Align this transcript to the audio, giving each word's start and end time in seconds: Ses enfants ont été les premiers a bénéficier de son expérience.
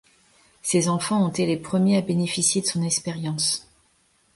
Ses 0.63 0.89
enfants 0.89 1.23
ont 1.23 1.29
été 1.29 1.45
les 1.45 1.57
premiers 1.57 1.95
a 1.97 2.01
bénéficier 2.01 2.59
de 2.63 2.65
son 2.65 2.81
expérience. 2.81 3.69